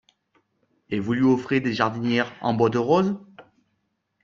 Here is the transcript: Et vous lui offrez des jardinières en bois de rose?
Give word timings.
Et 0.89 0.97
vous 0.99 1.13
lui 1.13 1.21
offrez 1.23 1.59
des 1.59 1.75
jardinières 1.75 2.33
en 2.41 2.55
bois 2.55 2.71
de 2.71 2.79
rose? 2.79 3.15